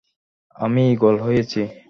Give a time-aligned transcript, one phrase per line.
[0.55, 1.61] আমি ঈগল হয়েছি!